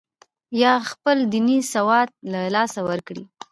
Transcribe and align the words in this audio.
یا 0.61 0.73
خپل 0.89 1.17
دیني 1.33 1.59
سواد 1.73 2.07
له 2.31 2.41
لاسه 2.55 2.79
ورکړي. 2.89 3.23